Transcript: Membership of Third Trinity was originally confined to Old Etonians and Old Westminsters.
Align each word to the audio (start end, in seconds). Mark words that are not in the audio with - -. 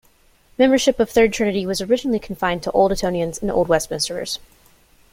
Membership 0.57 0.99
of 0.99 1.11
Third 1.11 1.31
Trinity 1.31 1.63
was 1.67 1.79
originally 1.79 2.17
confined 2.17 2.63
to 2.63 2.71
Old 2.71 2.91
Etonians 2.91 3.37
and 3.39 3.51
Old 3.51 3.67
Westminsters. 3.67 4.39